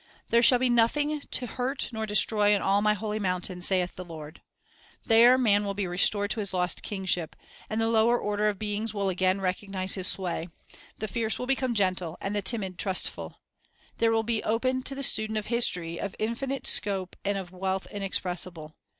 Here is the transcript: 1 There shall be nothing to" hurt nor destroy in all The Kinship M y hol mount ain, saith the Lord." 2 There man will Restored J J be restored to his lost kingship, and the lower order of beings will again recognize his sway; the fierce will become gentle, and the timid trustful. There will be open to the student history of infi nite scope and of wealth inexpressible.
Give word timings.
1 0.23 0.23
There 0.31 0.41
shall 0.41 0.57
be 0.57 0.67
nothing 0.67 1.19
to" 1.21 1.45
hurt 1.59 1.89
nor 1.91 2.07
destroy 2.07 2.55
in 2.55 2.61
all 2.63 2.81
The 2.81 2.87
Kinship 2.87 2.99
M 3.03 3.03
y 3.09 3.15
hol 3.15 3.19
mount 3.19 3.51
ain, 3.51 3.61
saith 3.61 3.95
the 3.95 4.03
Lord." 4.03 4.41
2 5.03 5.09
There 5.09 5.37
man 5.37 5.63
will 5.63 5.75
Restored 5.75 5.77
J 5.77 5.77
J 5.77 5.77
be 5.77 5.87
restored 5.89 6.31
to 6.31 6.39
his 6.39 6.53
lost 6.55 6.81
kingship, 6.81 7.35
and 7.69 7.79
the 7.79 7.87
lower 7.87 8.17
order 8.17 8.47
of 8.49 8.57
beings 8.57 8.95
will 8.95 9.09
again 9.09 9.39
recognize 9.39 9.93
his 9.93 10.07
sway; 10.07 10.47
the 10.97 11.07
fierce 11.07 11.37
will 11.37 11.45
become 11.45 11.75
gentle, 11.75 12.17
and 12.19 12.35
the 12.35 12.41
timid 12.41 12.79
trustful. 12.79 13.41
There 13.99 14.11
will 14.11 14.23
be 14.23 14.43
open 14.43 14.81
to 14.81 14.95
the 14.95 15.03
student 15.03 15.45
history 15.45 15.99
of 15.99 16.17
infi 16.17 16.47
nite 16.47 16.65
scope 16.65 17.15
and 17.23 17.37
of 17.37 17.51
wealth 17.51 17.85
inexpressible. 17.91 18.73